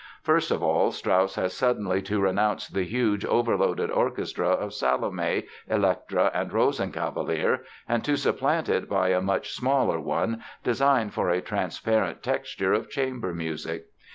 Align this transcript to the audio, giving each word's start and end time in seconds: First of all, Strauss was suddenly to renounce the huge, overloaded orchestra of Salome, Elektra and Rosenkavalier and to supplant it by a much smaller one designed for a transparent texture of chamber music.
First 0.23 0.49
of 0.49 0.63
all, 0.63 0.91
Strauss 0.91 1.37
was 1.37 1.53
suddenly 1.55 2.01
to 2.01 2.19
renounce 2.21 2.67
the 2.67 2.85
huge, 2.85 3.23
overloaded 3.23 3.91
orchestra 3.91 4.47
of 4.49 4.73
Salome, 4.73 5.45
Elektra 5.69 6.31
and 6.33 6.49
Rosenkavalier 6.51 7.59
and 7.87 8.03
to 8.05 8.15
supplant 8.15 8.67
it 8.67 8.89
by 8.89 9.09
a 9.09 9.21
much 9.21 9.51
smaller 9.51 9.99
one 9.99 10.41
designed 10.63 11.13
for 11.13 11.29
a 11.29 11.39
transparent 11.39 12.23
texture 12.23 12.73
of 12.73 12.89
chamber 12.89 13.31
music. 13.31 13.89